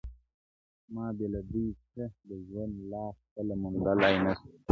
ما 0.93 1.05
بې 1.17 1.27
له 1.33 1.41
دوى 1.51 1.67
څه 1.91 2.03
د 2.27 2.29
ژوند 2.47 2.75
لار 2.91 3.13
خپله 3.25 3.53
موندلاى 3.61 4.15
نه 4.25 4.33
سوه- 4.39 4.51